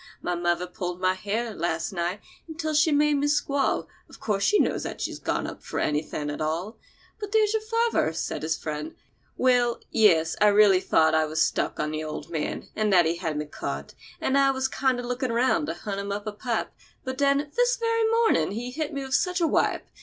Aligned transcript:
My 0.19 0.33
mother 0.33 0.65
pulled 0.65 0.99
my 0.99 1.13
hair, 1.13 1.53
last 1.53 1.91
night, 1.91 2.21
until 2.47 2.73
she 2.73 2.91
made 2.91 3.17
me 3.17 3.27
squall. 3.27 3.87
Of 4.09 4.19
course 4.19 4.41
she 4.43 4.57
knows 4.57 4.81
that 4.81 4.99
she's 4.99 5.19
gone 5.19 5.45
up 5.45 5.61
for 5.61 5.79
anything 5.79 6.31
at 6.31 6.41
all." 6.41 6.79
"But 7.19 7.31
there's 7.31 7.53
your 7.53 7.61
father," 7.61 8.11
said 8.11 8.41
his 8.41 8.57
friend. 8.57 8.95
"Well,—yes—I 9.37 10.47
really 10.47 10.79
thought 10.79 11.11
that 11.11 11.21
I 11.21 11.25
was 11.25 11.43
stuck 11.43 11.79
on 11.79 11.91
the 11.91 12.03
old 12.03 12.31
man, 12.31 12.69
and 12.75 12.91
that 12.91 13.05
he 13.05 13.17
had 13.17 13.37
me 13.37 13.45
caught, 13.45 13.93
and 14.19 14.39
I 14.39 14.49
was 14.49 14.67
kinder 14.67 15.03
looking 15.03 15.31
round 15.31 15.67
to 15.67 15.75
hunt 15.75 15.99
him 15.99 16.11
up 16.11 16.25
a 16.25 16.31
pipe; 16.31 16.73
but 17.03 17.19
then, 17.19 17.51
this 17.55 17.75
very 17.75 18.09
mornin' 18.09 18.53
he 18.53 18.71
hit 18.71 18.93
me 18.95 19.11
such 19.11 19.39
a 19.39 19.45
wipe! 19.45 19.85